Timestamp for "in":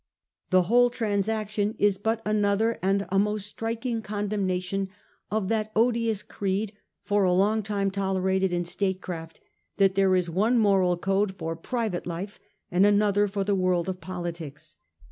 8.51-8.65